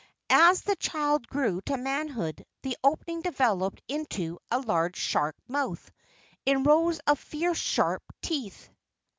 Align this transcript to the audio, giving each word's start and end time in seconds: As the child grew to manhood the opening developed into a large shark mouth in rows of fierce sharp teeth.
As 0.31 0.63
the 0.63 0.75
child 0.77 1.27
grew 1.27 1.61
to 1.67 1.77
manhood 1.77 2.43
the 2.63 2.75
opening 2.83 3.21
developed 3.21 3.83
into 3.87 4.39
a 4.49 4.59
large 4.59 4.95
shark 4.97 5.35
mouth 5.47 5.91
in 6.43 6.63
rows 6.63 6.97
of 7.05 7.19
fierce 7.19 7.59
sharp 7.59 8.01
teeth. 8.19 8.69